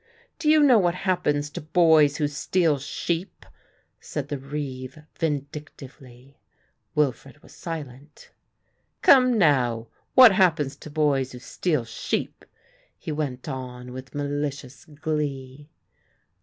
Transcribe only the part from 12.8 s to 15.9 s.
he went on with malicious glee.